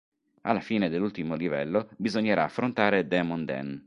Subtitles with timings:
[0.41, 3.79] Alla fine dell'ultimo livello bisognerà affrontare Demon Dan.